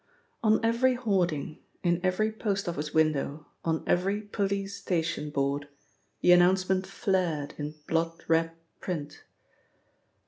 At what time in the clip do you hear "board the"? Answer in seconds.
5.29-6.31